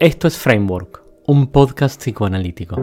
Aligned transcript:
Esto 0.00 0.28
es 0.28 0.38
Framework, 0.38 1.04
un 1.26 1.52
podcast 1.52 2.00
psicoanalítico. 2.00 2.76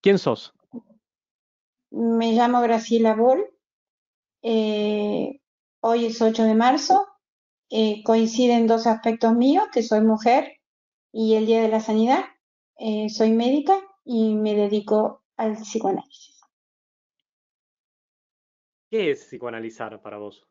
¿Quién 0.00 0.20
sos? 0.20 0.54
Me 1.90 2.32
llamo 2.34 2.60
Graciela 2.60 3.16
Boll. 3.16 3.44
Eh, 4.42 5.40
hoy 5.80 6.04
es 6.04 6.22
8 6.22 6.44
de 6.44 6.54
marzo. 6.54 7.08
Eh, 7.68 8.04
coinciden 8.04 8.68
dos 8.68 8.86
aspectos 8.86 9.34
míos, 9.34 9.64
que 9.72 9.82
soy 9.82 10.02
mujer 10.02 10.60
y 11.10 11.34
el 11.34 11.46
Día 11.46 11.60
de 11.60 11.70
la 11.70 11.80
Sanidad. 11.80 12.24
Eh, 12.78 13.08
soy 13.08 13.32
médica 13.32 13.74
y 14.04 14.36
me 14.36 14.54
dedico 14.54 15.24
al 15.36 15.56
psicoanálisis. 15.56 16.35
¿Qué 18.88 19.10
es 19.10 19.24
psicoanalizar 19.24 20.00
para 20.00 20.18
vos? 20.18 20.46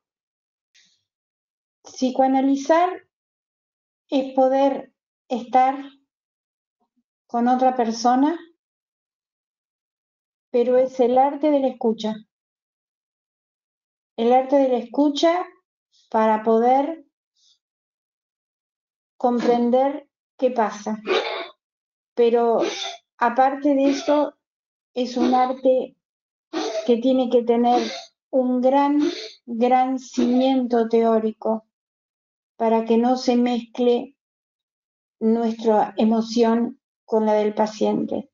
Psicoanalizar 1.84 3.07
es 4.09 4.34
poder 4.34 4.93
estar 5.30 5.77
con 7.27 7.48
otra 7.48 7.76
persona, 7.76 8.38
pero 10.52 10.77
es 10.77 10.99
el 10.99 11.17
arte 11.17 11.49
de 11.49 11.59
la 11.59 11.67
escucha. 11.67 12.16
El 14.17 14.34
arte 14.34 14.57
de 14.57 14.67
la 14.70 14.77
escucha 14.77 15.45
para 16.09 16.43
poder 16.43 17.05
comprender 19.17 20.09
qué 20.38 20.52
pasa. 20.52 21.02
Pero 22.13 22.59
aparte 23.17 23.76
de 23.76 23.90
eso, 23.90 24.35
es 24.93 25.17
un 25.17 25.34
arte 25.34 25.95
que 26.85 26.98
tiene 26.98 27.29
que 27.29 27.43
tener 27.43 27.81
un 28.36 28.60
gran, 28.60 29.00
gran 29.46 29.98
cimiento 29.98 30.90
teórico 30.90 31.66
para 32.58 32.84
que 32.84 32.98
no 32.98 33.16
se 33.16 33.38
mezcle 33.38 34.18
nuestra 35.22 35.94
emoción 35.96 36.82
con 37.06 37.26
la 37.26 37.34
del 37.36 37.54
paciente. 37.54 38.30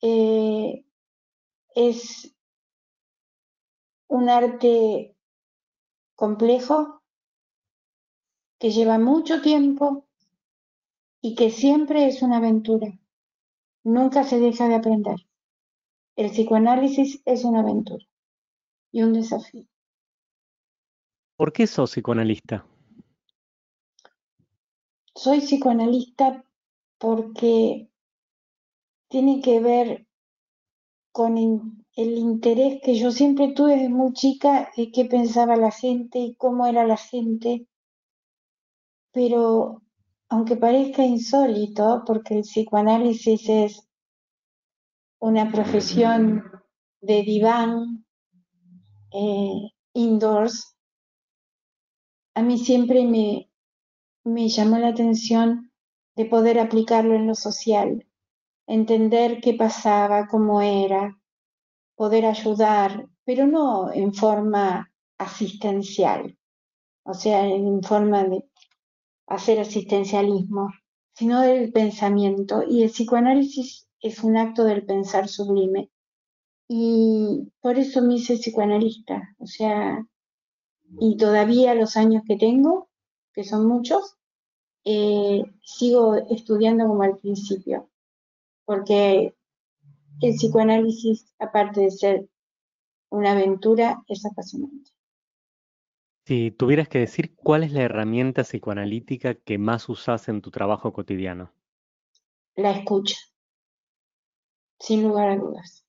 Eh, 0.00 0.86
es 1.74 2.34
un 4.08 4.30
arte 4.30 5.14
complejo 6.14 7.02
que 8.58 8.70
lleva 8.70 8.98
mucho 8.98 9.42
tiempo 9.42 10.06
y 11.20 11.34
que 11.34 11.50
siempre 11.50 12.06
es 12.06 12.22
una 12.22 12.38
aventura. 12.38 12.98
Nunca 13.84 14.24
se 14.24 14.40
deja 14.40 14.68
de 14.68 14.76
aprender. 14.76 15.16
El 16.16 16.30
psicoanálisis 16.30 17.20
es 17.26 17.44
una 17.44 17.60
aventura 17.60 18.06
y 18.92 19.02
un 19.02 19.14
desafío. 19.14 19.66
¿Por 21.36 21.52
qué 21.52 21.66
sos 21.66 21.90
psicoanalista? 21.90 22.64
Soy 25.14 25.40
psicoanalista 25.40 26.44
porque 26.98 27.90
tiene 29.08 29.40
que 29.40 29.60
ver 29.60 30.06
con 31.10 31.36
el 31.36 32.18
interés 32.18 32.80
que 32.82 32.94
yo 32.94 33.10
siempre 33.10 33.52
tuve 33.52 33.74
desde 33.74 33.88
muy 33.88 34.12
chica 34.12 34.70
de 34.76 34.90
qué 34.90 35.04
pensaba 35.04 35.56
la 35.56 35.70
gente 35.70 36.18
y 36.18 36.34
cómo 36.36 36.66
era 36.66 36.86
la 36.86 36.96
gente. 36.96 37.66
Pero 39.10 39.82
aunque 40.28 40.56
parezca 40.56 41.04
insólito, 41.04 42.04
porque 42.06 42.38
el 42.38 42.42
psicoanálisis 42.42 43.48
es 43.50 43.88
una 45.18 45.52
profesión 45.52 46.42
de 47.02 47.22
diván, 47.22 48.06
eh, 49.14 49.70
indoors, 49.94 50.76
a 52.34 52.42
mí 52.42 52.58
siempre 52.58 53.04
me, 53.04 53.50
me 54.24 54.48
llamó 54.48 54.78
la 54.78 54.88
atención 54.88 55.70
de 56.16 56.24
poder 56.26 56.58
aplicarlo 56.58 57.14
en 57.14 57.26
lo 57.26 57.34
social, 57.34 58.06
entender 58.66 59.40
qué 59.40 59.54
pasaba, 59.54 60.28
cómo 60.28 60.60
era, 60.60 61.18
poder 61.94 62.26
ayudar, 62.26 63.06
pero 63.24 63.46
no 63.46 63.92
en 63.92 64.12
forma 64.12 64.92
asistencial, 65.18 66.36
o 67.04 67.14
sea, 67.14 67.46
en 67.46 67.82
forma 67.82 68.24
de 68.24 68.44
hacer 69.26 69.60
asistencialismo, 69.60 70.70
sino 71.14 71.40
del 71.40 71.72
pensamiento. 71.72 72.64
Y 72.68 72.82
el 72.82 72.90
psicoanálisis 72.90 73.88
es 74.00 74.24
un 74.24 74.36
acto 74.36 74.64
del 74.64 74.84
pensar 74.84 75.28
sublime. 75.28 75.91
Y 76.74 77.52
por 77.60 77.76
eso 77.76 78.00
me 78.00 78.14
hice 78.14 78.38
psicoanalista, 78.38 79.36
o 79.36 79.46
sea, 79.46 80.02
y 80.98 81.18
todavía 81.18 81.74
los 81.74 81.98
años 81.98 82.22
que 82.26 82.38
tengo, 82.38 82.88
que 83.34 83.44
son 83.44 83.68
muchos, 83.68 84.16
eh, 84.86 85.44
sigo 85.62 86.14
estudiando 86.30 86.86
como 86.86 87.02
al 87.02 87.18
principio, 87.18 87.90
porque 88.64 89.34
el 90.22 90.34
psicoanálisis, 90.34 91.34
aparte 91.38 91.82
de 91.82 91.90
ser 91.90 92.28
una 93.10 93.32
aventura, 93.32 94.02
es 94.08 94.24
apasionante. 94.24 94.92
Si 96.24 96.52
tuvieras 96.52 96.88
que 96.88 97.00
decir 97.00 97.34
cuál 97.34 97.64
es 97.64 97.72
la 97.72 97.82
herramienta 97.82 98.44
psicoanalítica 98.44 99.34
que 99.34 99.58
más 99.58 99.90
usas 99.90 100.26
en 100.30 100.40
tu 100.40 100.50
trabajo 100.50 100.94
cotidiano. 100.94 101.52
La 102.56 102.70
escucha, 102.70 103.18
sin 104.78 105.02
lugar 105.02 105.28
a 105.28 105.36
dudas. 105.36 105.82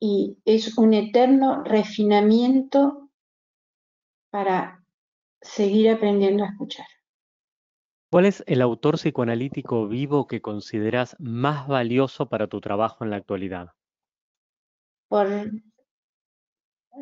Y 0.00 0.38
es 0.44 0.78
un 0.78 0.94
eterno 0.94 1.64
refinamiento 1.64 3.10
para 4.30 4.84
seguir 5.40 5.90
aprendiendo 5.90 6.44
a 6.44 6.48
escuchar. 6.48 6.86
¿Cuál 8.10 8.24
es 8.24 8.42
el 8.46 8.62
autor 8.62 8.96
psicoanalítico 8.96 9.86
vivo 9.86 10.26
que 10.26 10.40
consideras 10.40 11.14
más 11.18 11.68
valioso 11.68 12.28
para 12.28 12.46
tu 12.46 12.60
trabajo 12.60 13.04
en 13.04 13.10
la 13.10 13.16
actualidad? 13.16 13.72
Por, 15.08 15.28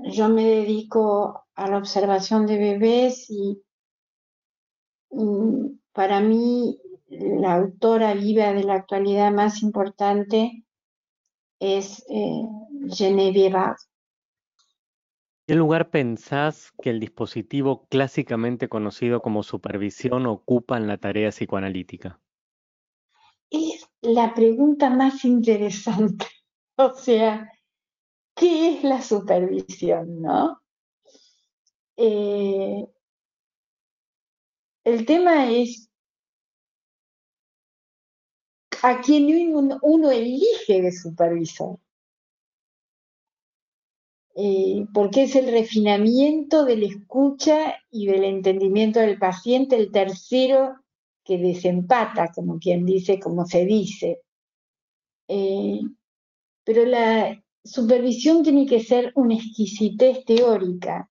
yo 0.05 0.29
me 0.29 0.45
dedico 0.45 1.47
a 1.55 1.69
la 1.69 1.79
observación 1.79 2.47
de 2.47 2.59
bebés 2.59 3.31
y, 3.31 3.63
para 5.93 6.21
mí 6.21 6.79
la 7.09 7.55
autora 7.55 8.13
viva 8.15 8.53
de 8.53 8.65
la 8.65 8.75
actualidad 8.75 9.33
más 9.33 9.63
importante 9.63 10.65
es 11.61 12.05
eh, 12.11 12.43
Genevieve 12.89 13.75
¿Qué 15.47 15.55
lugar 15.55 15.91
pensás 15.91 16.73
que 16.83 16.91
el 16.91 16.99
dispositivo 16.99 17.87
clásicamente 17.89 18.69
conocido 18.69 19.23
como 19.23 19.45
supervisión 19.45 20.27
ocupa 20.27 20.77
en 20.77 20.89
la 20.89 20.99
tarea 20.99 21.31
psicoanalítica? 21.31 22.21
Es 23.51 23.89
la 24.03 24.35
pregunta 24.35 24.91
más 24.91 25.25
interesante. 25.25 26.27
O 26.79 26.95
sea, 26.95 27.51
¿qué 28.35 28.75
es 28.77 28.85
la 28.85 29.01
supervisión, 29.01 30.21
no? 30.21 30.61
Eh, 31.97 32.87
el 34.85 35.07
tema 35.07 35.51
es 35.51 35.89
a 38.83 39.01
quién 39.01 39.55
uno 39.81 40.11
elige 40.11 40.83
de 40.83 40.93
supervisor. 40.93 41.79
Eh, 44.39 44.85
porque 44.93 45.23
es 45.23 45.35
el 45.35 45.51
refinamiento 45.51 46.67
de 46.67 46.77
la 46.77 46.87
escucha 46.89 47.77
y 47.91 48.07
del 48.07 48.23
entendimiento 48.23 49.01
del 49.01 49.19
paciente 49.19 49.77
el 49.77 49.91
tercero 49.91 50.75
que 51.25 51.39
desempata, 51.39 52.31
como 52.35 52.59
quien 52.59 52.85
dice, 52.85 53.19
como 53.19 53.47
se 53.47 53.65
dice. 53.65 54.21
Eh, 55.29 55.81
pero 56.65 56.85
la 56.85 57.43
supervisión 57.65 58.43
tiene 58.43 58.67
que 58.67 58.81
ser 58.81 59.11
una 59.15 59.37
exquisitez 59.37 60.23
teórica 60.27 61.11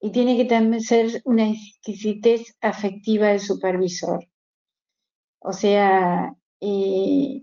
y 0.00 0.10
tiene 0.10 0.36
que 0.36 0.46
también 0.46 0.82
ser 0.82 1.22
una 1.24 1.48
exquisitez 1.50 2.56
afectiva 2.60 3.28
del 3.28 3.38
supervisor. 3.40 4.26
O 5.38 5.52
sea, 5.52 6.34
eh, 6.60 7.42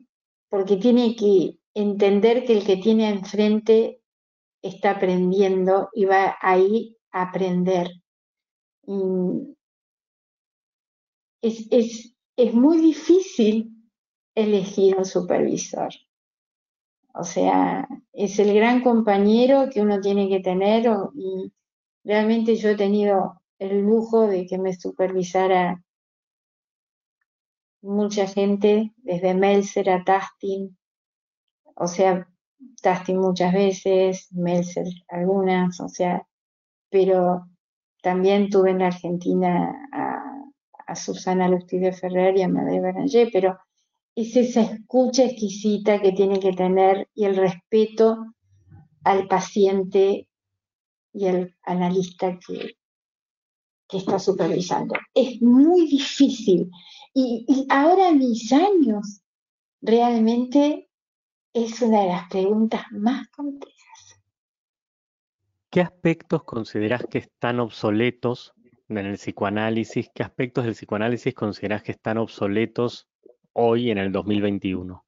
porque 0.50 0.75
tiene 0.75 1.15
que 1.15 1.57
entender 1.74 2.44
que 2.44 2.57
el 2.57 2.65
que 2.65 2.75
tiene 2.75 3.09
enfrente 3.09 3.96
está 4.68 4.92
aprendiendo 4.92 5.90
y 5.94 6.06
va 6.06 6.38
ahí 6.42 6.98
a 7.12 7.24
aprender. 7.24 7.90
es, 11.42 11.68
es, 11.72 12.16
es 12.36 12.54
muy 12.54 12.80
difícil 12.80 13.72
elegir 14.36 14.96
un 14.98 15.06
supervisor. 15.06 15.90
O 17.14 17.24
sea, 17.24 17.88
es 18.14 18.38
el 18.40 18.54
gran 18.54 18.84
compañero 18.84 19.69
que 19.72 19.81
uno 19.81 20.00
tiene 20.00 20.30
que 20.30 20.40
tener 20.40 20.86
y 21.16 21.52
realmente 22.04 22.56
yo 22.56 22.69
he 22.69 22.75
tenido 22.75 23.42
el 23.60 23.81
lujo 23.81 24.28
de 24.28 24.46
que 24.46 24.60
me 24.60 24.75
supervisara 24.75 25.84
mucha 27.81 28.28
gente, 28.28 28.94
desde 28.98 29.34
Melser 29.34 29.90
a 29.90 30.04
Tastin, 30.04 30.78
o 31.75 31.88
sea, 31.88 32.28
Tasting 32.81 33.19
muchas 33.19 33.54
veces, 33.54 34.27
Melser 34.31 34.88
algunas, 35.09 35.80
o 35.80 35.89
sea, 35.89 36.27
pero 36.89 37.48
también 38.01 38.50
tuve 38.50 38.71
en 38.71 38.81
Argentina 38.81 39.89
a, 39.92 40.95
Susana 40.95 41.50
Lustide 41.50 41.92
Ferrer 41.92 42.38
y 42.38 42.44
a 42.44 42.48
Madre 42.48 42.80
Beranger, 42.80 43.30
pero 43.33 43.59
es 44.15 44.38
esa 44.38 44.62
escucha 44.62 45.25
exquisita 45.25 46.01
que 46.01 46.13
tiene 46.13 46.39
que 46.39 46.54
tener 46.54 47.09
y 47.13 47.25
el 47.25 47.36
respeto 47.36 48.33
al 49.04 49.27
paciente 49.27 50.30
y 51.12 51.27
al 51.27 51.54
analista 51.63 52.39
que, 52.39 52.77
que 53.89 53.98
está 53.98 54.18
supervisando. 54.18 54.95
Es 55.13 55.42
muy 55.42 55.88
difícil. 55.88 56.71
Y 57.13 57.68
ahora 57.69 58.13
mis 58.13 58.54
años, 58.54 59.21
realmente 59.81 60.87
es 61.63 61.81
una 61.81 62.01
de 62.01 62.07
las 62.07 62.30
preguntas 62.30 62.81
más 62.92 63.27
complejas. 63.30 64.21
¿Qué 65.71 65.81
aspectos 65.81 66.44
consideras 66.44 67.04
que 67.09 67.18
están 67.18 67.59
obsoletos 67.59 68.54
en 68.89 68.98
el 68.98 69.15
psicoanálisis? 69.15 70.09
¿Qué 70.13 70.24
aspectos 70.24 70.65
del 70.65 70.74
psicoanálisis 70.74 71.33
consideras 71.33 71.83
que 71.83 71.92
están 71.92 72.18
obsoletos 72.18 73.07
hoy 73.54 73.92
en 73.92 73.98
el 73.98 74.12
2021? 74.12 75.04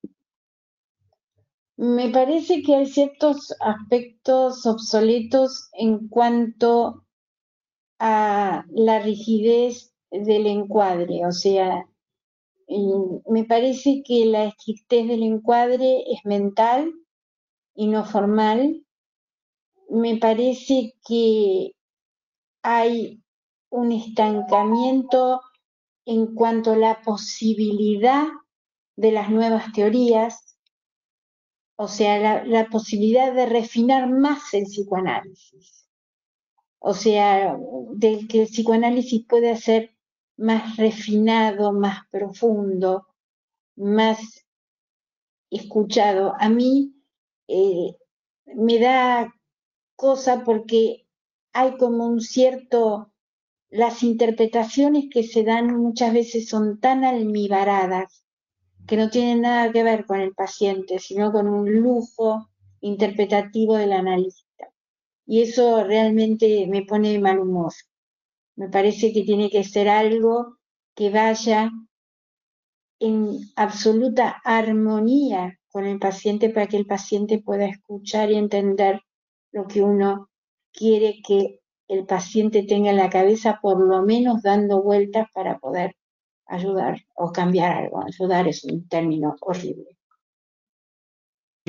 Me 1.78 2.10
parece 2.10 2.62
que 2.62 2.76
hay 2.76 2.88
ciertos 2.88 3.56
aspectos 3.62 4.66
obsoletos 4.66 5.70
en 5.74 6.10
cuanto 6.10 7.06
a 8.00 8.66
la 8.70 9.00
rigidez 9.00 9.94
del 10.12 10.48
encuadre, 10.48 11.26
o 11.26 11.32
sea, 11.32 11.86
me 12.70 13.44
parece 13.46 14.04
que 14.06 14.26
la 14.26 14.46
estrictez 14.46 15.08
del 15.08 15.24
encuadre 15.24 16.04
es 16.12 16.24
mental 16.24 16.94
y 17.74 17.88
no 17.88 18.06
formal. 18.06 18.86
Me 19.90 20.18
parece 20.18 20.94
que 21.08 21.72
hay 22.62 23.24
un 23.70 23.92
estancamiento 23.92 25.42
en 26.06 26.34
cuanto 26.36 26.72
a 26.74 26.78
la 26.78 27.02
posibilidad 27.02 28.28
de 28.96 29.12
las 29.12 29.30
nuevas 29.30 29.72
teorías, 29.74 30.58
o 31.76 31.88
sea, 31.88 32.44
la, 32.44 32.68
posibilidad 32.68 33.34
de 33.34 33.46
refinar 33.46 34.10
más 34.10 34.54
el 34.54 34.66
psicoanálisis, 34.66 35.88
o 36.80 36.94
sea, 36.94 37.58
del 37.94 38.28
que 38.28 38.42
el 38.42 38.48
psicoanálisis 38.48 39.26
puede 39.28 39.56
ser 39.56 39.96
más 40.40 40.78
refinado, 40.78 41.74
más 41.74 42.08
profundo, 42.10 43.08
más 43.76 44.46
escuchado. 45.52 46.34
A 46.40 46.50
mí 46.50 46.96
eh, 47.48 47.96
me 48.46 48.80
da 48.80 49.34
cosa 49.96 50.44
porque 50.46 51.06
hay 51.54 51.78
como 51.78 52.08
un 52.08 52.22
cierto, 52.22 53.12
las 53.70 54.02
interpretaciones 54.04 55.06
que 55.12 55.24
se 55.24 55.44
dan 55.44 55.76
muchas 55.78 56.14
veces 56.14 56.48
son 56.48 56.80
tan 56.80 57.04
almibaradas 57.04 58.24
que 58.88 58.98
no 58.98 59.10
tienen 59.10 59.42
nada 59.42 59.72
que 59.72 59.84
ver 59.84 60.06
con 60.06 60.22
el 60.22 60.34
paciente, 60.34 61.00
sino 61.00 61.32
con 61.32 61.48
un 61.48 61.72
lujo 61.72 62.50
interpretativo 62.82 63.76
del 63.76 63.92
analista. 63.92 64.72
Y 65.26 65.42
eso 65.42 65.84
realmente 65.84 66.66
me 66.68 66.84
pone 66.84 67.20
mal 67.20 67.40
humor. 67.40 67.74
Me 68.60 68.68
parece 68.68 69.14
que 69.14 69.24
tiene 69.24 69.50
que 69.50 69.64
ser 69.64 69.88
algo 69.88 70.58
que 70.94 71.10
vaya 71.10 71.72
en 73.00 73.40
absoluta 73.56 74.42
armonía 74.44 75.58
con 75.70 75.86
el 75.86 75.98
paciente 75.98 76.50
para 76.50 76.68
que 76.68 76.76
el 76.76 76.86
paciente 76.86 77.42
pueda 77.42 77.68
escuchar 77.68 78.32
y 78.32 78.36
entender 78.36 79.00
lo 79.54 79.66
que 79.66 79.82
uno 79.82 80.30
quiere 80.74 81.22
que 81.26 81.62
el 81.88 82.06
paciente 82.06 82.64
tenga 82.64 82.90
en 82.90 82.98
la 82.98 83.10
cabeza, 83.10 83.60
por 83.62 83.80
lo 83.80 84.04
menos 84.04 84.42
dando 84.42 84.84
vueltas 84.84 85.28
para 85.34 85.58
poder 85.58 85.96
ayudar 86.46 87.00
o 87.16 87.32
cambiar 87.32 87.72
algo. 87.72 88.04
Ayudar 88.04 88.50
es 88.50 88.66
un 88.66 88.90
término 88.90 89.38
horrible. 89.40 89.99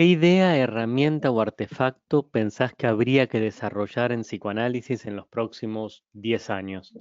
¿Qué 0.01 0.07
idea, 0.07 0.57
herramienta 0.57 1.31
o 1.31 1.43
artefacto 1.43 2.27
pensás 2.27 2.73
que 2.73 2.87
habría 2.87 3.27
que 3.27 3.39
desarrollar 3.39 4.13
en 4.13 4.23
psicoanálisis 4.23 5.05
en 5.05 5.15
los 5.15 5.29
próximos 5.29 6.07
10 6.15 6.49
años? 6.49 6.95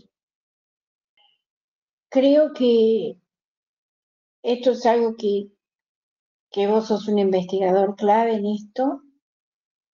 Creo 2.10 2.52
que 2.52 3.18
esto 4.44 4.72
es 4.72 4.86
algo 4.86 5.16
que, 5.16 5.48
que 6.52 6.68
vos 6.68 6.90
sos 6.90 7.08
un 7.08 7.20
investigador 7.20 7.96
clave 7.96 8.34
en 8.34 8.48
esto. 8.48 9.02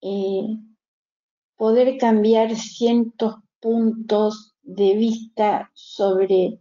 Eh, 0.02 0.58
poder 1.58 2.00
cambiar 2.00 2.56
cientos 2.56 3.36
puntos 3.60 4.56
de 4.64 4.96
vista 4.96 5.70
sobre 5.76 6.58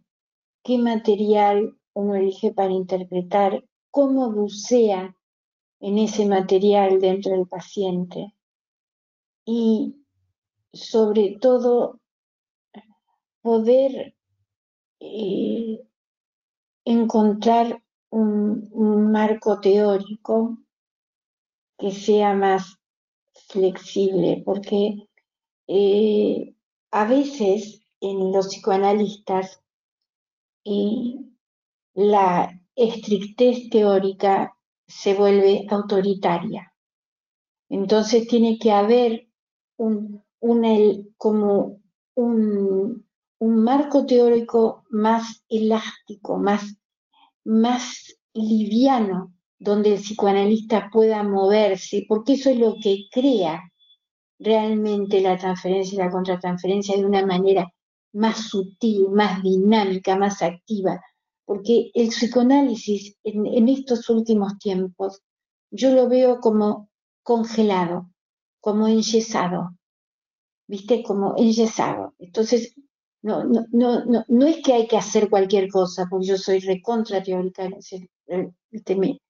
qué 0.63 0.77
material 0.77 1.75
uno 1.95 2.17
elige 2.17 2.53
para 2.53 2.71
interpretar, 2.71 3.65
cómo 3.91 4.31
bucea 4.31 5.17
en 5.81 5.99
ese 5.99 6.27
material 6.27 7.01
dentro 7.01 7.33
del 7.33 7.47
paciente. 7.47 8.35
Y 9.45 10.05
sobre 10.73 11.37
todo 11.41 12.01
poder 13.43 14.15
eh, 15.01 15.87
encontrar 16.85 17.83
un, 18.11 19.13
marco 19.13 19.61
teórico 19.61 20.59
que 21.79 21.93
sea 21.93 22.35
más 22.35 22.79
flexible, 23.49 24.43
porque 24.45 25.09
eh, 25.69 26.55
a 26.91 27.05
veces 27.05 27.83
en 28.01 28.33
los 28.33 28.49
psicoanalistas 28.49 29.63
eh, 30.65 31.17
la 31.95 32.61
estrictez 32.75 33.69
teórica 33.71 34.54
se 34.87 35.15
vuelve 35.15 35.67
autoritaria. 35.71 36.73
Entonces 37.69 38.27
tiene 38.29 38.59
que 38.59 38.71
haber 38.71 39.29
un, 39.77 40.23
como 41.17 41.81
un, 42.15 43.05
marco 43.41 44.07
teórico 44.07 44.85
más 44.91 45.45
elástico, 45.49 46.39
más, 46.39 46.77
más 47.45 48.17
liviano, 48.33 49.35
donde 49.59 49.95
el 49.95 50.01
psicoanalista 50.01 50.91
pueda 50.93 51.23
moverse, 51.23 52.05
porque 52.09 52.35
eso 52.35 52.51
es 52.51 52.59
lo 52.59 52.77
que 52.83 53.07
crea 53.11 53.63
realmente 54.39 55.21
la 55.21 55.37
transferencia 55.37 55.95
y 55.95 55.99
la 55.99 56.11
contratransferencia 56.11 56.97
de 56.97 57.05
una 57.05 57.25
manera 57.25 57.73
más 58.13 58.49
sutil, 58.49 59.09
más 59.11 59.43
dinámica, 59.43 60.17
más 60.17 60.43
activa, 60.43 61.01
porque 61.45 61.91
el 61.95 62.09
psicoanálisis 62.09 63.17
en, 63.23 63.69
estos 63.69 64.09
últimos 64.09 64.59
tiempos 64.59 65.23
yo 65.71 65.95
lo 65.95 66.09
veo 66.09 66.41
como 66.41 66.89
congelado, 67.23 68.11
como 68.61 68.89
enyesado, 68.89 69.71
¿viste? 70.67 71.03
Como 71.03 71.35
enyesado. 71.37 72.15
Entonces, 72.19 72.75
no, 73.23 73.45
no, 73.45 73.67
no, 73.73 74.05
no, 74.05 74.25
no 74.29 74.47
es 74.47 74.63
que 74.63 74.73
hay 74.75 74.87
que 74.87 74.97
hacer 74.97 75.29
cualquier 75.29 75.69
cosa, 75.69 76.07
porque 76.09 76.27
yo 76.27 76.39
soy 76.39 76.61
recontra 76.61 77.23
teórica, 77.23 77.69
me, 78.97 79.21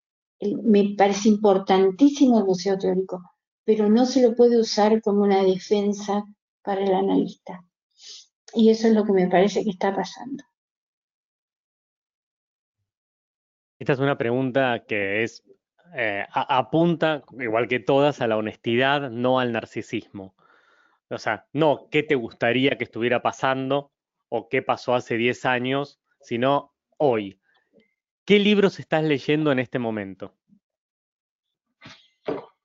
me 0.41 0.95
parece 0.97 1.29
importantísimo 1.29 2.39
el 2.39 2.45
museo 2.45 2.79
teórico, 2.79 3.23
pero 3.65 3.89
no 3.89 4.05
se 4.07 4.23
lo 4.23 4.35
puede 4.35 4.61
usar 4.61 5.01
como 5.01 5.23
una 5.23 5.43
defensa 5.43 6.25
para 6.63 6.85
el 6.85 6.95
analista. 6.95 7.65
Y 8.55 8.71
eso 8.71 8.89
es 8.89 8.95
lo 8.95 9.05
que 9.05 9.13
me 9.13 9.29
parece 9.29 9.65
que 9.65 9.71
está 9.71 9.95
pasando. 9.95 10.45
Esta 13.85 13.93
es 13.93 13.99
una 13.99 14.17
pregunta 14.17 14.87
que 14.89 15.25
es 15.25 15.45
eh, 15.95 16.25
apunta, 16.33 17.23
igual 17.39 17.69
que 17.69 17.81
todas, 17.81 18.23
a 18.23 18.27
la 18.27 18.39
honestidad, 18.39 19.11
no 19.11 19.41
al 19.41 19.53
narcisismo. 19.53 20.35
O 21.11 21.19
sea, 21.19 21.45
no 21.53 21.91
qué 21.91 22.03
te 22.03 22.15
gustaría 22.15 22.79
que 22.79 22.85
estuviera 22.85 23.21
pasando 23.21 23.93
o 24.31 24.49
qué 24.49 24.63
pasó 24.63 24.95
hace 24.95 25.19
10 25.19 25.45
años, 25.45 26.01
sino 26.23 26.73
hoy. 26.97 27.39
¿Qué 28.25 28.39
libros 28.39 28.81
estás 28.81 29.05
leyendo 29.05 29.53
en 29.53 29.59
este 29.59 29.79
momento? 29.79 30.35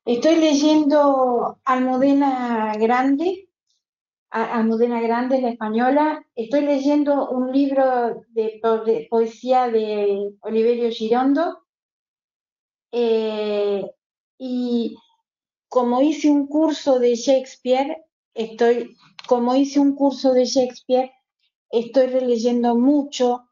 Estoy 0.05 0.37
leyendo 0.37 1.59
Almudena 1.65 2.71
Grande, 2.79 3.48
Almudena 4.31 5.01
Grande, 5.01 5.41
la 5.41 5.49
española. 5.49 6.25
Estoy 6.35 6.61
leyendo 6.61 7.29
un 7.29 7.51
libro 7.51 8.23
de, 8.29 9.07
poesía 9.09 9.69
de 9.69 10.33
Oliverio 10.41 10.89
Girondo. 10.91 11.59
Eh, 12.91 13.85
y 14.37 14.97
como 15.67 16.01
hice 16.01 16.29
un 16.29 16.47
curso 16.47 16.99
de 16.99 17.15
Shakespeare, 17.15 18.05
estoy, 18.33 18.95
como 19.27 19.55
hice 19.55 19.79
un 19.79 19.95
curso 19.95 20.33
de 20.33 20.45
Shakespeare, 20.45 21.11
estoy 21.71 22.07
releyendo 22.07 22.75
mucho 22.75 23.45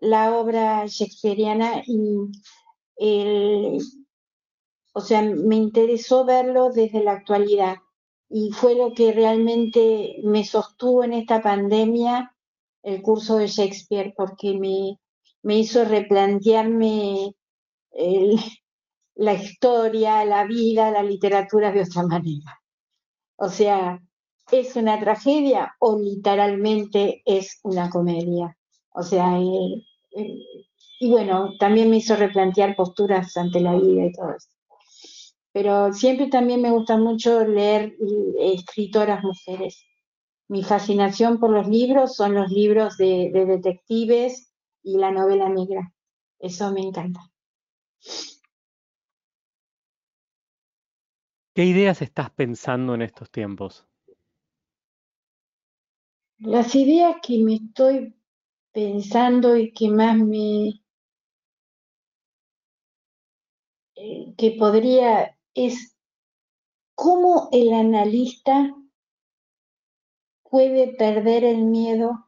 la 0.00 0.36
obra 0.36 0.86
shakespeariana 0.86 1.82
y 1.86 2.30
o 4.92 5.00
sea, 5.02 5.20
me 5.20 5.56
interesó 5.56 6.24
verlo 6.24 6.70
desde 6.70 7.04
la 7.04 7.12
actualidad 7.12 7.76
y 8.28 8.50
fue 8.52 8.74
lo 8.74 8.92
que 8.92 9.12
realmente 9.12 10.16
me 10.24 10.44
sostuvo 10.44 11.04
en 11.04 11.12
esta 11.12 11.40
pandemia 11.42 12.34
el 12.82 13.02
curso 13.02 13.36
de 13.36 13.48
Shakespeare, 13.48 14.14
porque 14.16 14.58
me, 14.58 14.98
me 15.42 15.58
hizo 15.58 15.84
replantearme 15.84 17.34
la 19.16 19.32
historia, 19.32 20.24
la 20.24 20.44
vida, 20.44 20.90
la 20.90 21.02
literatura 21.02 21.72
de 21.72 21.82
otra 21.82 22.02
manera. 22.04 22.60
O 23.36 23.48
sea, 23.48 24.00
¿es 24.50 24.76
una 24.76 24.98
tragedia 25.00 25.74
o 25.80 25.98
literalmente 25.98 27.22
es 27.24 27.60
una 27.64 27.90
comedia? 27.90 28.56
O 28.90 29.02
sea, 29.02 29.38
eh, 29.38 29.82
eh, 30.12 30.38
y 31.00 31.10
bueno, 31.10 31.52
también 31.58 31.90
me 31.90 31.98
hizo 31.98 32.16
replantear 32.16 32.76
posturas 32.76 33.36
ante 33.36 33.60
la 33.60 33.74
vida 33.74 34.06
y 34.06 34.12
todo 34.12 34.30
eso. 34.30 34.48
Pero 35.56 35.90
siempre 35.94 36.26
también 36.26 36.60
me 36.60 36.70
gusta 36.70 36.98
mucho 36.98 37.42
leer 37.42 37.96
eh, 37.98 38.52
escritoras 38.52 39.24
mujeres. 39.24 39.86
Mi 40.48 40.62
fascinación 40.62 41.40
por 41.40 41.48
los 41.48 41.66
libros 41.66 42.14
son 42.14 42.34
los 42.34 42.50
libros 42.50 42.98
de, 42.98 43.30
de 43.32 43.46
detectives 43.46 44.52
y 44.82 44.98
la 44.98 45.10
novela 45.10 45.48
negra. 45.48 45.94
Eso 46.38 46.70
me 46.72 46.82
encanta. 46.82 47.20
¿Qué 51.54 51.64
ideas 51.64 52.02
estás 52.02 52.28
pensando 52.32 52.94
en 52.94 53.00
estos 53.00 53.30
tiempos? 53.30 53.88
Las 56.36 56.74
ideas 56.74 57.16
que 57.22 57.42
me 57.42 57.54
estoy 57.54 58.14
pensando 58.72 59.56
y 59.56 59.72
que 59.72 59.88
más 59.88 60.18
me, 60.18 60.82
eh, 63.94 64.34
que 64.36 64.56
podría 64.58 65.35
es 65.56 65.96
cómo 66.94 67.48
el 67.50 67.72
analista 67.72 68.72
puede 70.48 70.94
perder 70.94 71.44
el 71.44 71.64
miedo 71.64 72.26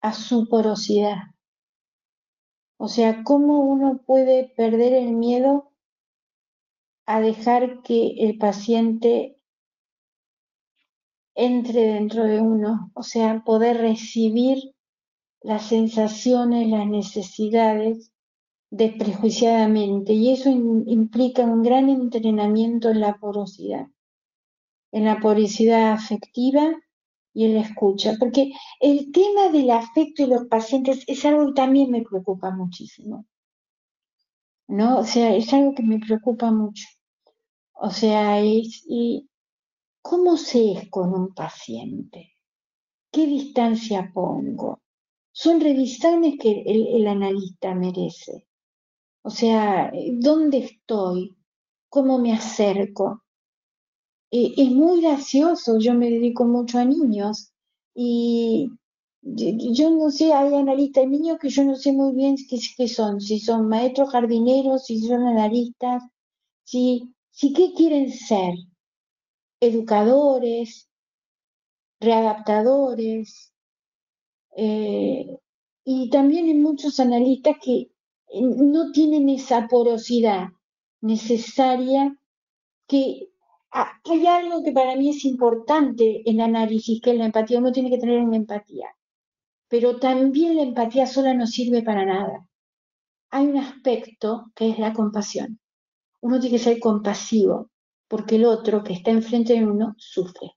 a 0.00 0.12
su 0.12 0.48
porosidad. 0.48 1.16
O 2.78 2.88
sea, 2.88 3.24
cómo 3.24 3.60
uno 3.60 4.02
puede 4.06 4.52
perder 4.56 4.92
el 4.92 5.12
miedo 5.12 5.72
a 7.06 7.20
dejar 7.20 7.82
que 7.82 8.14
el 8.18 8.38
paciente 8.38 9.38
entre 11.34 11.80
dentro 11.80 12.24
de 12.24 12.40
uno, 12.40 12.90
o 12.94 13.02
sea, 13.02 13.42
poder 13.44 13.78
recibir 13.78 14.74
las 15.42 15.66
sensaciones, 15.66 16.68
las 16.68 16.86
necesidades 16.86 18.12
desprejuiciadamente. 18.70 20.12
Y 20.12 20.32
eso 20.32 20.50
implica 20.50 21.44
un 21.44 21.62
gran 21.62 21.88
entrenamiento 21.88 22.90
en 22.90 23.00
la 23.00 23.14
porosidad, 23.18 23.86
en 24.92 25.04
la 25.04 25.20
porosidad 25.20 25.92
afectiva 25.92 26.72
y 27.32 27.44
en 27.46 27.54
la 27.54 27.60
escucha. 27.62 28.14
Porque 28.18 28.52
el 28.80 29.12
tema 29.12 29.50
del 29.50 29.70
afecto 29.70 30.22
y 30.22 30.26
los 30.26 30.46
pacientes 30.46 31.04
es 31.06 31.24
algo 31.24 31.48
que 31.48 31.54
también 31.54 31.90
me 31.90 32.02
preocupa 32.02 32.50
muchísimo. 32.50 33.26
¿No? 34.68 34.98
O 35.00 35.04
sea, 35.04 35.34
es 35.34 35.52
algo 35.52 35.74
que 35.74 35.82
me 35.82 35.98
preocupa 35.98 36.52
mucho. 36.52 36.86
O 37.72 37.90
sea, 37.90 38.40
es, 38.40 38.84
y, 38.86 39.28
¿cómo 40.02 40.36
se 40.36 40.72
es 40.72 40.90
con 40.90 41.12
un 41.12 41.34
paciente? 41.34 42.36
¿Qué 43.10 43.26
distancia 43.26 44.10
pongo? 44.14 44.82
Son 45.32 45.60
revisiones 45.60 46.38
que 46.38 46.62
el, 46.66 47.06
analista 47.06 47.74
merece. 47.74 48.46
O 49.22 49.30
sea, 49.30 49.92
¿dónde 50.12 50.58
estoy? 50.58 51.36
¿Cómo 51.88 52.18
me 52.18 52.32
acerco? 52.32 53.22
Eh, 54.30 54.54
es 54.56 54.70
muy 54.70 55.02
gracioso, 55.02 55.78
yo 55.78 55.94
me 55.94 56.08
dedico 56.10 56.44
mucho 56.44 56.78
a 56.78 56.84
niños 56.84 57.52
y 57.94 58.70
yo, 59.22 59.90
no 59.90 60.10
sé, 60.10 60.32
hay 60.32 60.54
analistas 60.54 61.04
de 61.04 61.10
niños 61.10 61.38
que 61.38 61.50
yo 61.50 61.64
no 61.64 61.76
sé 61.76 61.92
muy 61.92 62.14
bien 62.14 62.36
qué, 62.76 62.88
son, 62.88 63.20
si 63.20 63.38
son 63.40 63.68
maestros 63.68 64.10
jardineros, 64.10 64.86
si 64.86 65.00
son 65.00 65.26
analistas, 65.26 66.02
si, 66.64 67.14
si 67.30 67.52
qué 67.52 67.72
quieren 67.74 68.10
ser, 68.10 68.54
educadores, 69.60 70.88
readaptadores, 72.00 73.52
eh, 74.56 75.38
y 75.84 76.10
también 76.10 76.46
hay 76.46 76.54
muchos 76.54 77.00
analistas 77.00 77.56
que 77.62 77.72
eh, 77.72 77.90
no 78.32 78.92
tienen 78.92 79.28
esa 79.28 79.66
porosidad 79.66 80.48
necesaria 81.00 82.16
que 82.86 83.28
ah, 83.72 83.92
hay 84.04 84.26
algo 84.26 84.62
que 84.62 84.72
para 84.72 84.96
mí 84.96 85.10
es 85.10 85.24
importante 85.24 86.22
en 86.28 86.40
análisis, 86.40 87.00
que 87.00 87.12
es 87.12 87.18
la 87.18 87.26
empatía. 87.26 87.58
Uno 87.58 87.72
tiene 87.72 87.90
que 87.90 87.98
tener 87.98 88.20
una 88.20 88.36
empatía, 88.36 88.88
pero 89.68 89.98
también 89.98 90.56
la 90.56 90.62
empatía 90.62 91.06
sola 91.06 91.34
no 91.34 91.46
sirve 91.46 91.82
para 91.82 92.04
nada. 92.04 92.46
Hay 93.30 93.46
un 93.46 93.58
aspecto 93.58 94.50
que 94.54 94.70
es 94.70 94.78
la 94.78 94.92
compasión. 94.92 95.60
Uno 96.20 96.40
tiene 96.40 96.56
que 96.56 96.62
ser 96.64 96.80
compasivo, 96.80 97.70
porque 98.08 98.36
el 98.36 98.44
otro 98.44 98.82
que 98.82 98.92
está 98.92 99.10
enfrente 99.10 99.54
de 99.54 99.64
uno 99.64 99.94
sufre. 99.96 100.56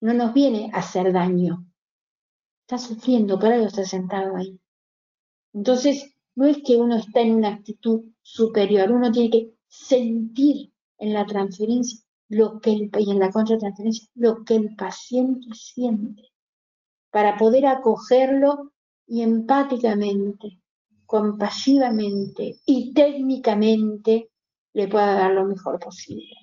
No 0.00 0.12
nos 0.12 0.34
viene 0.34 0.70
a 0.72 0.78
hacer 0.78 1.12
daño. 1.12 1.64
Está 2.62 2.78
sufriendo, 2.78 3.38
pero 3.38 3.54
algo 3.54 3.66
está 3.66 3.84
sentado 3.84 4.36
ahí. 4.36 4.60
Entonces, 5.54 6.11
no 6.34 6.46
es 6.46 6.58
que 6.64 6.76
uno 6.76 6.96
está 6.96 7.20
en 7.20 7.34
una 7.34 7.48
actitud 7.48 8.02
superior, 8.22 8.90
uno 8.90 9.10
tiene 9.12 9.30
que 9.30 9.54
sentir 9.68 10.72
en 10.98 11.12
la 11.12 11.26
transferencia 11.26 12.00
lo 12.28 12.60
que 12.60 12.72
el, 12.72 12.90
y 12.98 13.10
en 13.10 13.18
la 13.18 13.30
contratransferencia 13.30 14.08
lo 14.14 14.44
que 14.44 14.54
el 14.54 14.74
paciente 14.74 15.48
siente 15.54 16.32
para 17.10 17.36
poder 17.36 17.66
acogerlo 17.66 18.72
y 19.06 19.20
empáticamente, 19.20 20.60
compasivamente 21.04 22.56
y 22.64 22.94
técnicamente 22.94 24.30
le 24.72 24.88
pueda 24.88 25.14
dar 25.14 25.32
lo 25.32 25.44
mejor 25.44 25.78
posible. 25.78 26.34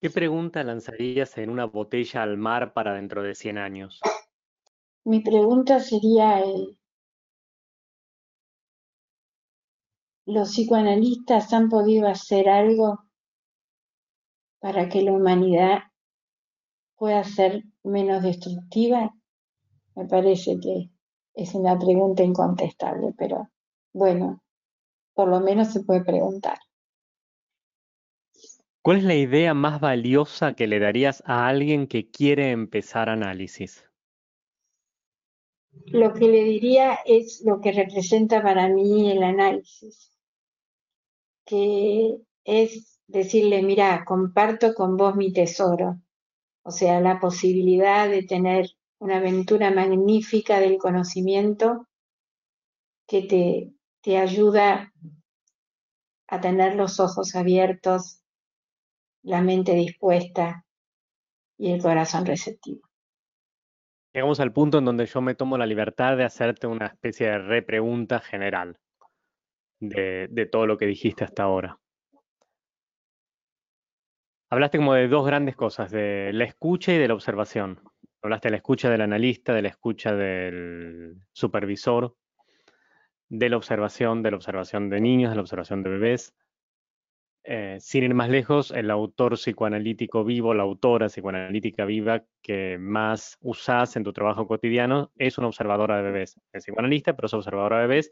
¿Qué 0.00 0.10
pregunta 0.10 0.62
lanzarías 0.62 1.36
en 1.38 1.50
una 1.50 1.64
botella 1.66 2.22
al 2.22 2.36
mar 2.36 2.72
para 2.72 2.94
dentro 2.94 3.22
de 3.22 3.34
100 3.34 3.58
años? 3.58 4.00
Mi 5.06 5.20
pregunta 5.20 5.80
sería, 5.80 6.42
¿los 10.24 10.48
psicoanalistas 10.48 11.52
han 11.52 11.68
podido 11.68 12.08
hacer 12.08 12.48
algo 12.48 13.00
para 14.60 14.88
que 14.88 15.02
la 15.02 15.12
humanidad 15.12 15.82
pueda 16.96 17.22
ser 17.22 17.64
menos 17.82 18.22
destructiva? 18.22 19.14
Me 19.94 20.06
parece 20.06 20.58
que 20.58 20.90
es 21.34 21.54
una 21.54 21.78
pregunta 21.78 22.22
incontestable, 22.22 23.12
pero 23.18 23.50
bueno, 23.92 24.42
por 25.12 25.28
lo 25.28 25.40
menos 25.40 25.70
se 25.70 25.84
puede 25.84 26.02
preguntar. 26.02 26.56
¿Cuál 28.80 28.98
es 28.98 29.04
la 29.04 29.14
idea 29.14 29.52
más 29.52 29.80
valiosa 29.80 30.54
que 30.54 30.66
le 30.66 30.78
darías 30.78 31.22
a 31.26 31.46
alguien 31.46 31.88
que 31.88 32.10
quiere 32.10 32.52
empezar 32.52 33.10
análisis? 33.10 33.84
Lo 35.86 36.12
que 36.12 36.28
le 36.28 36.44
diría 36.44 36.98
es 37.04 37.42
lo 37.44 37.60
que 37.60 37.72
representa 37.72 38.42
para 38.42 38.68
mí 38.68 39.10
el 39.10 39.22
análisis, 39.22 40.10
que 41.44 42.16
es 42.44 43.00
decirle, 43.06 43.62
mira, 43.62 44.04
comparto 44.04 44.74
con 44.74 44.96
vos 44.96 45.14
mi 45.16 45.32
tesoro, 45.32 46.00
o 46.62 46.70
sea, 46.70 47.00
la 47.00 47.20
posibilidad 47.20 48.08
de 48.08 48.22
tener 48.22 48.70
una 48.98 49.18
aventura 49.18 49.70
magnífica 49.70 50.60
del 50.60 50.78
conocimiento 50.78 51.86
que 53.06 53.22
te, 53.22 53.72
te 54.00 54.18
ayuda 54.18 54.92
a 56.28 56.40
tener 56.40 56.74
los 56.74 57.00
ojos 57.00 57.34
abiertos 57.34 58.24
la 59.24 59.40
mente 59.40 59.74
dispuesta 59.74 60.64
y 61.56 61.72
el 61.72 61.80
corazón 61.80 62.26
receptivo. 62.26 62.83
Llegamos 64.14 64.38
al 64.38 64.52
punto 64.52 64.78
en 64.78 64.84
donde 64.84 65.06
yo 65.06 65.20
me 65.20 65.34
tomo 65.34 65.58
la 65.58 65.66
libertad 65.66 66.16
de 66.16 66.22
hacerte 66.22 66.68
una 66.68 66.86
especie 66.86 67.26
de 67.26 67.38
repregunta 67.38 68.20
general 68.20 68.78
de, 69.80 70.48
todo 70.52 70.68
lo 70.68 70.78
que 70.78 70.86
dijiste 70.86 71.24
hasta 71.24 71.42
ahora. 71.42 71.80
Hablaste 74.50 74.78
como 74.78 74.94
de 74.94 75.08
dos 75.08 75.26
grandes 75.26 75.56
cosas, 75.56 75.90
de 75.90 76.30
la 76.32 76.44
escucha 76.44 76.94
y 76.94 76.98
de 76.98 77.08
la 77.08 77.14
observación. 77.14 77.80
Hablaste 78.22 78.46
de 78.46 78.50
la 78.52 78.58
escucha 78.58 78.88
del 78.88 79.00
analista, 79.00 79.52
de 79.52 79.62
la 79.62 79.68
escucha 79.68 80.14
del 80.14 81.16
supervisor, 81.32 82.14
de 83.28 83.48
la 83.48 83.56
observación, 83.56 84.22
de 84.22 84.30
la 84.30 84.36
observación 84.36 84.90
de 84.90 85.00
niños, 85.00 85.30
de 85.30 85.36
la 85.36 85.42
observación 85.42 85.82
de 85.82 85.90
bebés, 85.90 86.36
eh, 87.44 87.76
sin 87.78 88.04
ir 88.04 88.14
más 88.14 88.30
lejos, 88.30 88.70
el 88.70 88.90
autor 88.90 89.34
psicoanalítico 89.34 90.24
vivo, 90.24 90.54
la 90.54 90.62
autora 90.62 91.08
psicoanalítica 91.08 91.84
viva 91.84 92.24
que 92.40 92.78
más 92.78 93.36
usás 93.42 93.96
en 93.96 94.04
tu 94.04 94.14
trabajo 94.14 94.46
cotidiano 94.46 95.12
es 95.16 95.36
una 95.36 95.48
observadora 95.48 95.98
de 95.98 96.02
bebés. 96.04 96.40
Es 96.52 96.64
psicoanalista, 96.64 97.14
pero 97.14 97.26
es 97.26 97.34
observadora 97.34 97.80
de 97.80 97.86
bebés. 97.86 98.10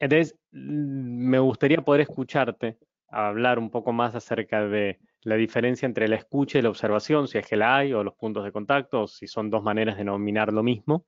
Entonces, 0.00 0.34
mm, 0.50 1.28
me 1.30 1.38
gustaría 1.38 1.80
poder 1.82 2.00
escucharte 2.00 2.78
hablar 3.08 3.58
un 3.60 3.70
poco 3.70 3.92
más 3.92 4.14
acerca 4.16 4.66
de 4.66 4.98
la 5.20 5.36
diferencia 5.36 5.86
entre 5.86 6.08
la 6.08 6.16
escucha 6.16 6.58
y 6.58 6.62
la 6.62 6.70
observación, 6.70 7.28
si 7.28 7.38
es 7.38 7.46
que 7.46 7.56
la 7.56 7.76
hay, 7.76 7.92
o 7.92 8.02
los 8.02 8.14
puntos 8.14 8.42
de 8.44 8.50
contacto, 8.50 9.02
o 9.02 9.06
si 9.06 9.28
son 9.28 9.50
dos 9.50 9.62
maneras 9.62 9.96
de 9.96 10.04
nominar 10.04 10.52
lo 10.52 10.64
mismo, 10.64 11.06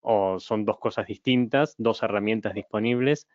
o 0.00 0.38
son 0.38 0.64
dos 0.64 0.78
cosas 0.78 1.06
distintas, 1.06 1.74
dos 1.78 2.02
herramientas 2.04 2.54
disponibles. 2.54 3.26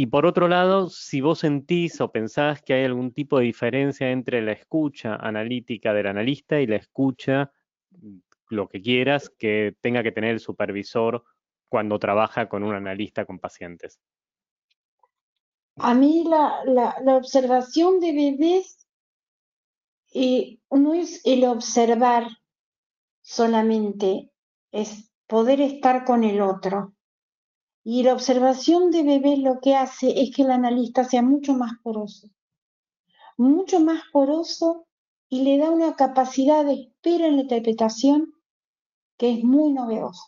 Y 0.00 0.06
por 0.06 0.26
otro 0.26 0.46
lado, 0.46 0.90
si 0.90 1.20
vos 1.20 1.40
sentís 1.40 2.00
o 2.00 2.12
pensás 2.12 2.62
que 2.62 2.72
hay 2.72 2.84
algún 2.84 3.10
tipo 3.10 3.40
de 3.40 3.46
diferencia 3.46 4.12
entre 4.12 4.40
la 4.40 4.52
escucha 4.52 5.16
analítica 5.16 5.92
del 5.92 6.06
analista 6.06 6.60
y 6.60 6.68
la 6.68 6.76
escucha, 6.76 7.50
lo 8.48 8.68
que 8.68 8.80
quieras, 8.80 9.28
que 9.28 9.74
tenga 9.80 10.04
que 10.04 10.12
tener 10.12 10.34
el 10.34 10.38
supervisor 10.38 11.24
cuando 11.68 11.98
trabaja 11.98 12.48
con 12.48 12.62
un 12.62 12.76
analista 12.76 13.24
con 13.24 13.40
pacientes. 13.40 13.98
A 15.78 15.94
mí 15.94 16.22
la, 16.28 16.62
la, 17.02 17.16
observación 17.16 17.98
de 17.98 18.12
bebés 18.12 18.86
eh, 20.14 20.60
no 20.70 20.94
es 20.94 21.22
el 21.24 21.42
observar 21.44 22.28
solamente, 23.20 24.30
es 24.70 25.12
poder 25.26 25.60
estar 25.60 26.04
con 26.04 26.22
el 26.22 26.40
otro. 26.40 26.94
Y 27.84 28.02
la 28.02 28.12
observación 28.12 28.90
de 28.90 29.02
bebés 29.02 29.38
lo 29.38 29.60
que 29.60 29.74
hace 29.74 30.20
es 30.20 30.34
que 30.34 30.42
el 30.42 30.50
analista 30.50 31.04
sea 31.04 31.22
mucho 31.22 31.54
más 31.54 31.72
poroso, 31.82 32.28
mucho 33.36 33.80
más 33.80 34.02
poroso 34.12 34.86
y 35.28 35.42
le 35.42 35.58
da 35.58 35.70
una 35.70 35.94
capacidad 35.94 36.64
de 36.64 36.74
espera 36.74 37.26
en 37.26 37.36
la 37.36 37.42
interpretación 37.42 38.34
que 39.16 39.32
es 39.32 39.44
muy 39.44 39.72
novedosa. 39.72 40.24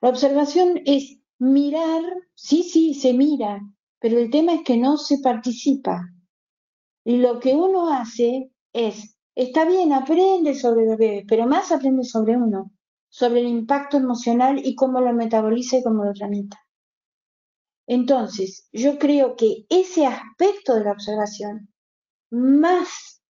La 0.00 0.08
observación 0.08 0.80
es 0.86 1.18
mirar, 1.38 2.02
sí, 2.34 2.62
sí, 2.62 2.94
se 2.94 3.12
mira, 3.12 3.60
pero 3.98 4.18
el 4.18 4.30
tema 4.30 4.54
es 4.54 4.62
que 4.64 4.76
no 4.76 4.96
se 4.96 5.18
participa. 5.18 6.08
Y 7.04 7.18
lo 7.18 7.40
que 7.40 7.54
uno 7.54 7.92
hace 7.92 8.52
es, 8.72 9.16
está 9.34 9.64
bien, 9.64 9.92
aprende 9.92 10.54
sobre 10.54 10.86
los 10.86 10.96
bebés, 10.96 11.24
pero 11.28 11.46
más 11.46 11.72
aprende 11.72 12.04
sobre 12.04 12.36
uno, 12.36 12.70
sobre 13.10 13.40
el 13.40 13.48
impacto 13.48 13.98
emocional 13.98 14.60
y 14.64 14.74
cómo 14.74 15.00
lo 15.00 15.12
metaboliza 15.12 15.76
y 15.76 15.82
cómo 15.82 16.04
lo 16.04 16.14
tramita. 16.14 16.58
Entonces, 17.86 18.68
yo 18.72 18.98
creo 18.98 19.36
que 19.36 19.66
ese 19.68 20.06
aspecto 20.06 20.76
de 20.76 20.84
la 20.84 20.92
observación, 20.92 21.68
más 22.30 23.20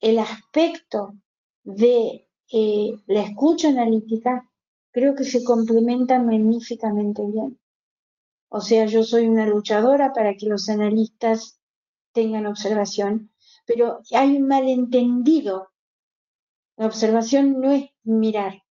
el 0.00 0.18
aspecto 0.18 1.14
de 1.62 2.26
eh, 2.50 2.92
la 3.06 3.22
escucha 3.22 3.68
analítica, 3.68 4.50
creo 4.90 5.14
que 5.14 5.24
se 5.24 5.44
complementan 5.44 6.24
magníficamente 6.24 7.22
bien. 7.26 7.60
O 8.48 8.62
sea, 8.62 8.86
yo 8.86 9.02
soy 9.02 9.26
una 9.26 9.46
luchadora 9.46 10.14
para 10.14 10.34
que 10.34 10.46
los 10.46 10.70
analistas 10.70 11.60
tengan 12.12 12.46
observación, 12.46 13.30
pero 13.66 14.00
hay 14.12 14.36
un 14.38 14.48
malentendido. 14.48 15.68
La 16.78 16.86
observación 16.86 17.60
no 17.60 17.72
es 17.72 17.90
mirar, 18.04 18.62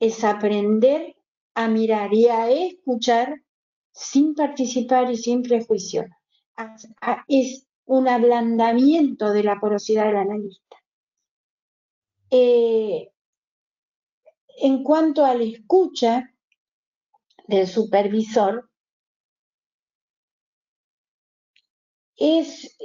es 0.00 0.24
aprender 0.24 1.16
a 1.54 1.68
mirar 1.68 2.12
y 2.12 2.26
a 2.26 2.50
escuchar 2.50 3.42
sin 3.92 4.34
participar 4.34 5.10
y 5.12 5.16
sin 5.16 5.42
prejuicio. 5.42 6.06
Es 7.28 7.66
un 7.84 8.08
ablandamiento 8.08 9.32
de 9.32 9.44
la 9.44 9.60
porosidad 9.60 10.06
del 10.06 10.16
analista. 10.16 10.76
Eh, 12.30 13.12
en 14.56 14.82
cuanto 14.82 15.24
a 15.24 15.34
la 15.34 15.44
escucha 15.44 16.34
del 17.46 17.66
supervisor, 17.66 18.70
es, 22.16 22.76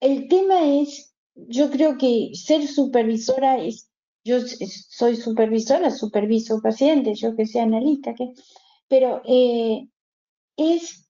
el 0.00 0.28
tema 0.28 0.64
es, 0.80 1.14
yo 1.34 1.70
creo 1.70 1.98
que 1.98 2.30
ser 2.34 2.66
supervisora 2.66 3.58
es, 3.58 3.91
yo 4.24 4.38
soy 4.40 5.16
supervisora, 5.16 5.90
superviso 5.90 6.60
pacientes, 6.60 7.20
yo 7.20 7.34
que 7.34 7.46
sea 7.46 7.64
analista, 7.64 8.14
que, 8.14 8.32
pero 8.88 9.22
eh, 9.24 9.88
es 10.56 11.08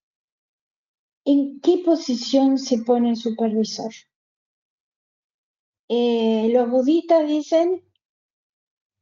en 1.25 1.61
qué 1.61 1.83
posición 1.85 2.59
se 2.59 2.83
pone 2.83 3.11
el 3.11 3.17
supervisor. 3.17 3.93
Eh, 5.89 6.49
los 6.53 6.71
budistas 6.71 7.29
dicen 7.29 7.85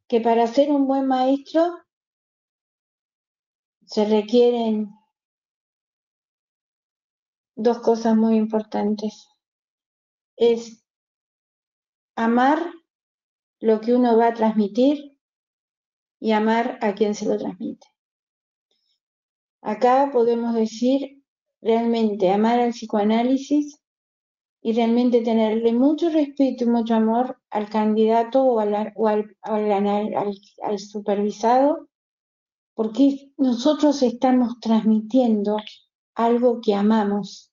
que 0.08 0.20
para 0.20 0.46
ser 0.48 0.70
un 0.70 0.88
buen 0.88 1.06
maestro 1.06 1.78
se 3.86 4.04
requieren 4.04 4.90
dos 7.54 7.78
cosas 7.78 8.16
muy 8.16 8.36
importantes. 8.36 9.28
Es 10.36 10.84
amar 12.16 12.60
lo 13.60 13.80
que 13.80 13.94
uno 13.94 14.16
va 14.16 14.28
a 14.28 14.34
transmitir 14.34 15.16
y 16.18 16.32
amar 16.32 16.78
a 16.82 16.94
quien 16.94 17.14
se 17.14 17.26
lo 17.26 17.38
transmite. 17.38 17.86
Acá 19.62 20.10
podemos 20.12 20.54
decir 20.54 21.22
realmente 21.60 22.30
amar 22.30 22.60
al 22.60 22.70
psicoanálisis 22.70 23.78
y 24.62 24.72
realmente 24.72 25.22
tenerle 25.22 25.72
mucho 25.72 26.10
respeto 26.10 26.64
y 26.64 26.66
mucho 26.66 26.94
amor 26.94 27.38
al 27.50 27.68
candidato 27.68 28.42
o, 28.42 28.60
al, 28.60 28.92
al 29.42 30.78
supervisado, 30.78 31.88
porque 32.74 33.32
nosotros 33.36 34.02
estamos 34.02 34.58
transmitiendo 34.60 35.56
algo 36.14 36.60
que 36.60 36.74
amamos 36.74 37.50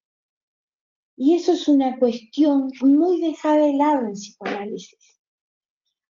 y 1.20 1.34
eso 1.34 1.54
es 1.54 1.68
una 1.68 1.98
cuestión 1.98 2.72
muy 2.82 3.20
dejada 3.20 3.66
de 3.66 3.74
lado 3.74 4.06
en 4.06 4.14
psicoanálisis. 4.14 5.17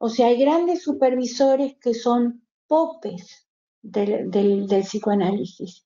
O 0.06 0.10
sea, 0.10 0.28
hay 0.28 0.38
grandes 0.38 0.84
supervisores 0.84 1.78
que 1.78 1.96
son 1.96 2.46
popes 2.68 3.48
del, 3.82 4.30
del, 4.30 4.68
psicoanálisis 4.84 5.84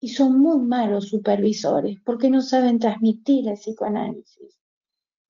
y 0.00 0.08
son 0.08 0.40
muy 0.40 0.58
malos 0.58 1.10
supervisores 1.10 2.00
porque 2.04 2.30
no 2.30 2.42
saben 2.42 2.80
transmitir 2.80 3.46
el 3.46 3.54
psicoanálisis, 3.54 4.58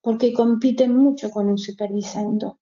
porque 0.00 0.33
compiten 0.33 0.96
mucho 0.96 1.31
con 1.31 1.50
un 1.50 1.59
supervisando. 1.59 2.59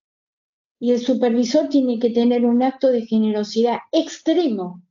Y 0.80 0.90
el 0.90 0.98
supervisor 0.98 1.68
tiene 1.68 2.00
que 2.00 2.10
tener 2.10 2.44
un 2.44 2.60
acto 2.64 2.88
de 2.88 3.06
generosidad 3.06 3.78
extremo, 3.92 4.82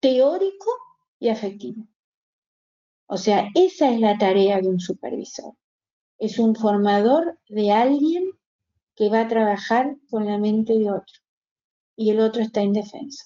teórico 0.00 0.70
y 1.20 1.28
afectivo. 1.28 1.86
O 3.06 3.16
sea, 3.16 3.46
esa 3.54 3.92
es 3.92 4.00
la 4.00 4.18
tarea 4.18 4.60
de 4.60 4.66
un 4.66 4.80
supervisor. 4.80 5.54
Es 6.18 6.40
un 6.40 6.56
formador 6.56 7.38
de 7.48 7.70
alguien 7.70 8.32
que 8.96 9.08
va 9.08 9.20
a 9.22 9.28
trabajar 9.28 9.96
con 10.10 10.26
la 10.26 10.38
mente 10.38 10.78
de 10.78 10.90
otro 10.90 11.14
y 11.96 12.10
el 12.10 12.20
otro 12.20 12.42
está 12.42 12.62
indefenso. 12.62 13.24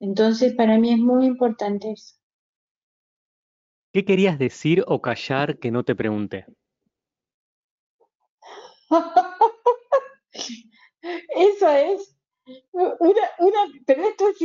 Entonces, 0.00 0.54
para 0.54 0.78
mí 0.78 0.92
es 0.92 0.98
muy 0.98 1.26
importante 1.26 1.92
eso. 1.92 2.14
¿Qué 3.92 4.04
querías 4.04 4.38
decir 4.38 4.84
o 4.86 5.02
callar 5.02 5.58
que 5.58 5.70
no 5.70 5.84
te 5.84 5.94
pregunté? 5.96 6.46
eso 11.02 11.68
es 11.68 12.16
una, 12.72 13.22
una, 13.38 13.58
pero 13.86 14.02
esto 14.04 14.28
es 14.28 14.38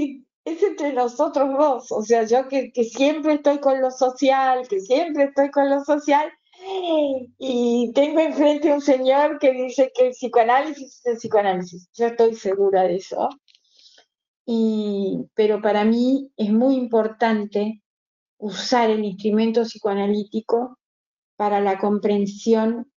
es 0.46 0.62
entre 0.62 0.94
nosotros 0.94 1.50
dos, 1.58 1.92
o 1.92 2.04
sea, 2.04 2.24
yo 2.24 2.48
que, 2.48 2.72
siempre 2.84 3.34
estoy 3.34 3.60
con 3.60 3.82
lo 3.82 3.90
social, 3.90 4.68
que 4.68 4.80
siempre 4.80 5.24
estoy 5.24 5.50
con 5.50 5.72
lo 5.72 5.84
social, 5.84 6.32
y 7.38 7.92
tengo 7.94 8.20
enfrente 8.20 8.74
un 8.74 8.82
señor 8.82 9.40
que 9.40 9.52
dice 9.52 9.92
que 9.94 10.08
el 10.08 10.12
psicoanálisis 10.12 10.98
es 10.98 11.06
el 11.06 11.18
psicoanálisis. 11.18 11.90
Yo 11.94 12.08
estoy 12.08 12.36
segura 12.36 12.84
de 12.84 12.96
eso. 12.96 13.30
Y, 14.46 15.26
pero 15.34 15.62
para 15.62 15.84
mí 15.86 16.32
es 16.38 16.52
muy 16.52 16.76
importante 16.76 17.82
usar 18.38 18.90
el 18.90 19.04
instrumento 19.04 19.64
psicoanalítico 19.64 20.78
para 21.36 21.60
la 21.62 21.78
comprensión 21.78 22.92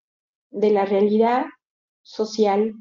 de 0.50 0.70
la 0.70 0.84
realidad 0.84 1.46
social 2.02 2.74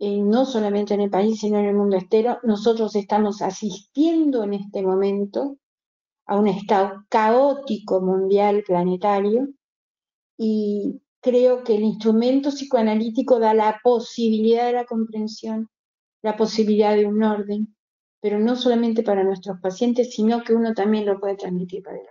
eh, 0.00 0.20
no 0.20 0.44
solamente 0.44 0.94
en 0.94 1.02
el 1.02 1.10
país, 1.10 1.40
sino 1.40 1.58
en 1.58 1.66
el 1.66 1.74
mundo 1.74 1.96
entero, 1.96 2.38
nosotros 2.42 2.94
estamos 2.96 3.42
asistiendo 3.42 4.42
en 4.42 4.54
este 4.54 4.82
momento 4.82 5.56
a 6.26 6.36
un 6.36 6.48
estado 6.48 7.04
caótico 7.08 8.00
mundial 8.00 8.64
planetario 8.66 9.48
y 10.36 11.00
creo 11.20 11.64
que 11.64 11.76
el 11.76 11.82
instrumento 11.82 12.50
psicoanalítico 12.50 13.38
da 13.38 13.54
la 13.54 13.80
posibilidad 13.82 14.66
de 14.66 14.72
la 14.72 14.84
comprensión, 14.84 15.68
la 16.22 16.36
posibilidad 16.36 16.94
de 16.94 17.06
un 17.06 17.22
orden, 17.22 17.74
pero 18.20 18.38
no 18.38 18.56
solamente 18.56 19.02
para 19.02 19.24
nuestros 19.24 19.60
pacientes, 19.60 20.14
sino 20.14 20.42
que 20.42 20.54
uno 20.54 20.74
también 20.74 21.06
lo 21.06 21.18
puede 21.20 21.36
transmitir 21.36 21.82
para 21.82 21.96
el 21.96 22.06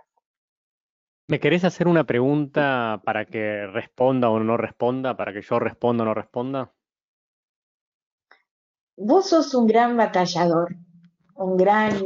¿Me 1.26 1.40
querés 1.40 1.64
hacer 1.64 1.88
una 1.88 2.04
pregunta 2.04 3.00
para 3.04 3.24
que 3.24 3.66
responda 3.66 4.28
o 4.28 4.38
no 4.40 4.56
responda, 4.56 5.16
para 5.16 5.32
que 5.32 5.40
yo 5.40 5.58
responda 5.58 6.02
o 6.02 6.06
no 6.06 6.14
responda? 6.14 6.74
vos 8.96 9.28
sos 9.28 9.54
un 9.54 9.66
gran 9.66 9.96
batallador, 9.96 10.76
un 11.36 11.56
gran, 11.56 12.00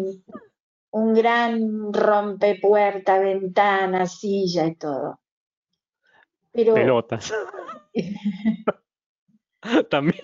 un 0.91 1.15
gran 1.15 1.93
rompepuerta, 1.93 3.19
ventana, 3.19 4.07
silla 4.07 4.67
y 4.67 4.75
todo. 4.75 5.21
Pero, 6.59 6.75
Pelotas. 6.75 7.33
También. 9.91 10.21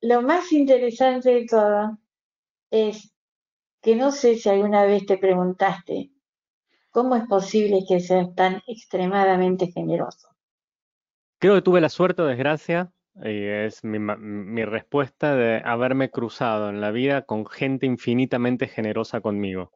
Lo 0.00 0.22
más 0.22 0.52
interesante 0.52 1.30
de 1.30 1.46
todo 1.46 1.98
es 2.70 3.12
que 3.82 3.96
no 3.96 4.12
sé 4.12 4.36
si 4.36 4.48
alguna 4.48 4.84
vez 4.84 5.04
te 5.06 5.18
preguntaste 5.18 6.12
cómo 6.92 7.16
es 7.16 7.26
posible 7.26 7.80
que 7.88 7.98
seas 7.98 8.32
tan 8.36 8.62
extremadamente 8.68 9.72
generoso. 9.72 10.28
Creo 11.40 11.56
que 11.56 11.62
tuve 11.62 11.80
la 11.80 11.88
suerte 11.88 12.22
o 12.22 12.26
desgracia, 12.26 12.92
y 13.16 13.46
es 13.46 13.82
mi, 13.82 13.98
mi 13.98 14.64
respuesta 14.64 15.34
de 15.34 15.62
haberme 15.64 16.12
cruzado 16.12 16.70
en 16.70 16.80
la 16.80 16.92
vida 16.92 17.22
con 17.22 17.44
gente 17.44 17.86
infinitamente 17.86 18.68
generosa 18.68 19.20
conmigo. 19.20 19.72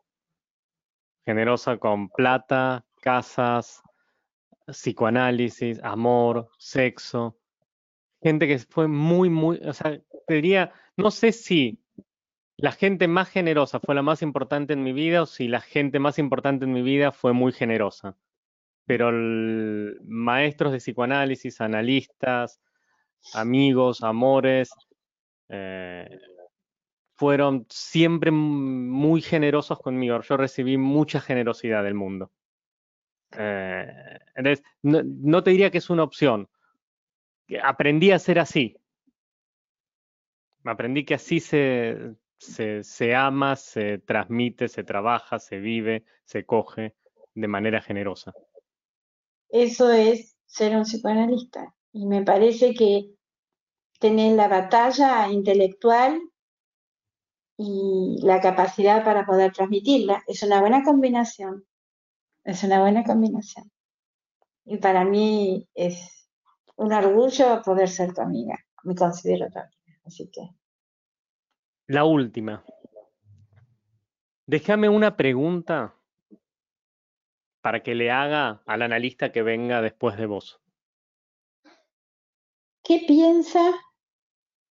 Generosa 1.26 1.78
con 1.78 2.10
plata, 2.10 2.84
casas, 3.00 3.82
psicoanálisis, 4.72 5.80
amor, 5.82 6.50
sexo. 6.58 7.38
Gente 8.22 8.46
que 8.46 8.58
fue 8.58 8.88
muy, 8.88 9.30
muy, 9.30 9.58
o 9.58 9.72
sea, 9.72 10.00
te 10.26 10.34
diría, 10.34 10.72
no 10.96 11.10
sé 11.10 11.32
si 11.32 11.80
la 12.56 12.72
gente 12.72 13.08
más 13.08 13.30
generosa 13.30 13.80
fue 13.80 13.94
la 13.94 14.02
más 14.02 14.22
importante 14.22 14.74
en 14.74 14.82
mi 14.82 14.92
vida 14.92 15.22
o 15.22 15.26
si 15.26 15.48
la 15.48 15.60
gente 15.60 15.98
más 15.98 16.18
importante 16.18 16.66
en 16.66 16.72
mi 16.72 16.82
vida 16.82 17.12
fue 17.12 17.32
muy 17.32 17.52
generosa. 17.52 18.16
Pero 18.84 19.10
maestros 20.04 20.72
de 20.72 20.78
psicoanálisis, 20.78 21.60
analistas, 21.60 22.60
amigos, 23.34 24.02
amores, 24.02 24.70
eh, 25.48 26.08
fueron 27.14 27.66
siempre 27.70 28.30
muy 28.30 29.22
generosos 29.22 29.78
conmigo. 29.78 30.20
Yo 30.22 30.36
recibí 30.36 30.76
mucha 30.76 31.20
generosidad 31.20 31.84
del 31.84 31.94
mundo. 31.94 32.30
Eh, 33.36 34.18
entonces, 34.34 34.64
no, 34.82 35.42
te 35.42 35.50
diría 35.50 35.70
que 35.70 35.78
es 35.78 35.90
una 35.90 36.02
opción. 36.02 36.48
Aprendí 37.62 38.10
a 38.10 38.18
ser 38.18 38.38
así. 38.38 38.76
Aprendí 40.64 41.04
que 41.04 41.14
así 41.14 41.40
se, 41.40 42.14
se, 42.38 43.14
ama, 43.14 43.56
se 43.56 43.98
transmite, 43.98 44.68
se 44.68 44.84
trabaja, 44.84 45.38
se 45.38 45.58
vive, 45.58 46.04
se 46.24 46.44
coge 46.44 46.94
de 47.34 47.48
manera 47.48 47.80
generosa. 47.80 48.32
Eso 49.48 49.90
es 49.90 50.36
ser 50.46 50.76
un 50.76 50.82
psicoanalista. 50.82 51.74
Y 51.92 52.06
me 52.06 52.22
parece 52.22 52.74
que 52.74 53.10
tener 53.98 54.36
la 54.36 54.48
batalla 54.48 55.28
intelectual 55.28 56.20
y 57.56 58.18
la 58.22 58.40
capacidad 58.40 59.04
para 59.04 59.26
poder 59.26 59.52
transmitirla 59.52 60.22
es 60.26 60.42
una 60.42 60.60
buena 60.60 60.82
combinación. 60.82 61.66
Es 62.44 62.62
una 62.64 62.80
buena 62.80 63.04
combinación. 63.04 63.70
Y 64.64 64.78
para 64.78 65.04
mí 65.04 65.68
es 65.74 66.28
un 66.76 66.92
orgullo 66.92 67.62
poder 67.62 67.88
ser 67.88 68.14
tu 68.14 68.20
amiga. 68.20 68.58
Me 68.84 68.94
considero 68.94 69.50
tu 69.50 69.58
amiga. 69.58 70.00
Así 70.04 70.30
que. 70.30 70.48
La 71.86 72.04
última. 72.04 72.64
Déjame 74.46 74.88
una 74.88 75.16
pregunta 75.16 75.94
para 77.60 77.82
que 77.82 77.94
le 77.94 78.10
haga 78.10 78.62
al 78.66 78.82
analista 78.82 79.32
que 79.32 79.42
venga 79.42 79.82
después 79.82 80.16
de 80.16 80.26
vos. 80.26 80.60
¿Qué 82.82 83.04
piensa 83.06 83.60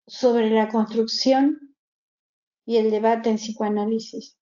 sobre 0.07 0.51
la 0.51 0.68
construcción 0.68 1.77
y 2.66 2.77
el 2.77 2.90
debate 2.90 3.31
en 3.31 3.37
psicoanálisis? 3.37 4.37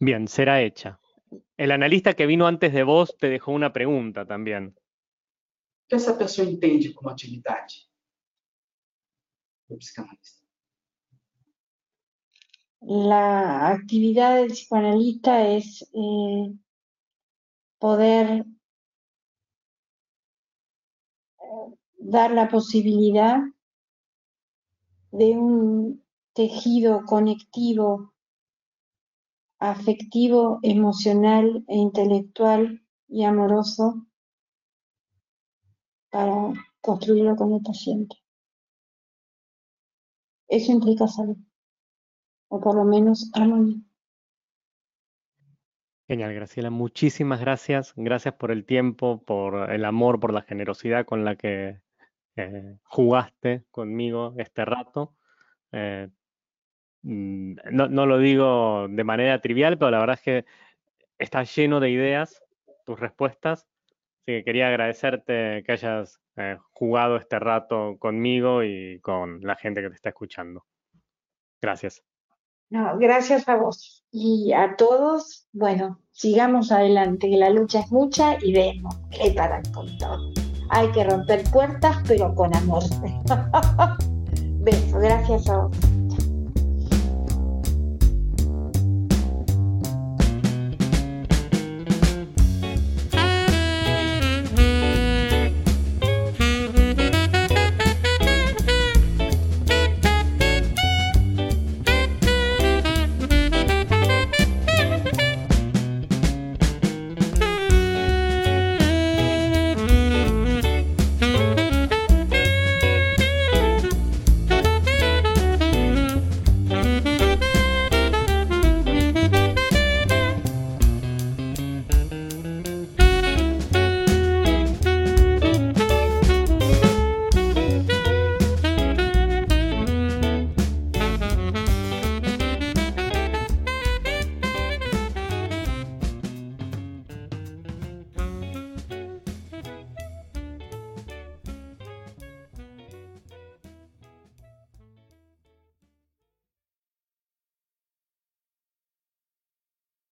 Bien, 0.00 0.28
será 0.28 0.62
hecha. 0.62 1.00
El 1.56 1.72
analista 1.72 2.14
que 2.14 2.26
vino 2.26 2.46
antes 2.46 2.72
de 2.72 2.84
vos 2.84 3.16
te 3.18 3.28
dejó 3.28 3.52
una 3.52 3.72
pregunta 3.72 4.24
también. 4.24 4.76
¿Qué 5.88 5.96
esa 5.96 6.16
persona 6.16 6.50
entende 6.50 6.94
como 6.94 7.10
actividad? 7.10 7.66
La 12.80 13.70
actividad 13.70 14.36
del 14.36 14.52
psicoanalista 14.52 15.48
es 15.48 15.82
eh, 15.92 16.54
poder 17.78 18.46
eh, 21.40 21.76
dar 21.98 22.30
la 22.30 22.48
posibilidad 22.48 23.40
de 25.10 25.36
un 25.36 26.04
tejido 26.34 27.04
conectivo 27.04 28.14
afectivo, 29.58 30.60
emocional 30.62 31.64
e 31.68 31.76
intelectual 31.76 32.82
y 33.08 33.24
amoroso 33.24 34.06
para 36.10 36.52
construirlo 36.80 37.36
con 37.36 37.52
el 37.54 37.62
paciente. 37.62 38.16
Eso 40.48 40.72
implica 40.72 41.06
salud, 41.06 41.36
o 42.48 42.60
por 42.60 42.74
lo 42.74 42.84
menos 42.84 43.30
armonía. 43.34 43.82
Genial, 46.06 46.32
Graciela. 46.32 46.70
Muchísimas 46.70 47.38
gracias. 47.38 47.92
Gracias 47.94 48.32
por 48.34 48.50
el 48.50 48.64
tiempo, 48.64 49.22
por 49.24 49.70
el 49.70 49.84
amor, 49.84 50.18
por 50.18 50.32
la 50.32 50.40
generosidad 50.40 51.04
con 51.04 51.22
la 51.22 51.36
que 51.36 51.82
eh, 52.36 52.78
jugaste 52.84 53.66
conmigo 53.70 54.32
este 54.38 54.64
rato. 54.64 55.14
Eh, 55.72 56.08
no, 57.02 57.88
no, 57.88 58.06
lo 58.06 58.18
digo 58.18 58.86
de 58.88 59.04
manera 59.04 59.40
trivial, 59.40 59.78
pero 59.78 59.90
la 59.90 60.00
verdad 60.00 60.16
es 60.16 60.22
que 60.22 60.44
está 61.18 61.42
lleno 61.44 61.80
de 61.80 61.90
ideas 61.90 62.42
tus 62.84 62.98
respuestas. 62.98 63.66
Así 63.90 64.38
que 64.38 64.44
quería 64.44 64.68
agradecerte 64.68 65.62
que 65.64 65.72
hayas 65.72 66.20
eh, 66.36 66.56
jugado 66.72 67.16
este 67.16 67.38
rato 67.38 67.96
conmigo 67.98 68.62
y 68.62 68.98
con 69.00 69.40
la 69.42 69.56
gente 69.56 69.82
que 69.82 69.90
te 69.90 69.94
está 69.94 70.08
escuchando. 70.10 70.64
Gracias. 71.60 72.02
No, 72.70 72.98
gracias 72.98 73.48
a 73.48 73.56
vos. 73.56 74.04
Y 74.10 74.52
a 74.52 74.76
todos, 74.76 75.48
bueno, 75.52 76.00
sigamos 76.12 76.70
adelante, 76.70 77.28
que 77.30 77.36
la 77.36 77.50
lucha 77.50 77.80
es 77.80 77.90
mucha 77.90 78.36
y 78.42 78.52
vemos 78.52 78.94
que 79.10 79.30
para 79.32 79.62
con 79.74 79.96
todo. 79.98 80.32
Hay 80.70 80.90
que 80.92 81.04
romper 81.04 81.44
puertas, 81.50 81.96
pero 82.06 82.34
con 82.34 82.54
amor. 82.54 82.82
Beso, 84.60 84.98
gracias 84.98 85.48
a 85.48 85.58
vos. 85.58 85.76